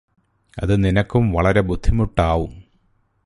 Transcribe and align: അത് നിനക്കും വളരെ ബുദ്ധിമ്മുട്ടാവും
അത് 0.57 0.73
നിനക്കും 0.83 1.31
വളരെ 1.31 1.61
ബുദ്ധിമ്മുട്ടാവും 1.61 2.51